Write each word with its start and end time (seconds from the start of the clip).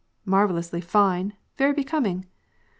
"Marvellously 0.25 0.81
fine; 0.81 1.33
very 1.57 1.73
becoming 1.73 2.25